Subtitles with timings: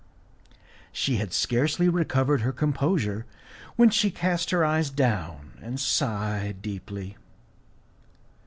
[0.91, 3.27] She had scarcely recovered her composure
[3.75, 7.17] when she cast her eyes down and sighed deeply.